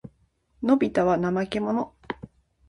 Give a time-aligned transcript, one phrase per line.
[0.63, 1.93] のびたは怠けもの。